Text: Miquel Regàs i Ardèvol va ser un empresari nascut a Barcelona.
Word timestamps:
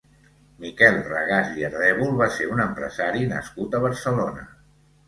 Miquel 0.63 0.97
Regàs 1.09 1.53
i 1.61 1.67
Ardèvol 1.69 2.17
va 2.23 2.31
ser 2.39 2.49
un 2.57 2.65
empresari 2.67 3.25
nascut 3.37 3.79
a 3.79 3.85
Barcelona. 3.89 4.53